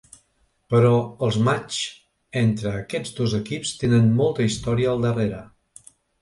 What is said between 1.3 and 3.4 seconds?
matxs entre aquests dos